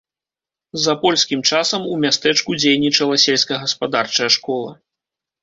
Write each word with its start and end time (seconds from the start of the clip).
За 0.85 0.93
польскім 1.03 1.43
часам 1.51 1.81
у 1.91 1.99
мястэчку 2.05 2.57
дзейнічала 2.63 3.19
сельскагаспадарчая 3.27 4.29
школа. 4.39 4.71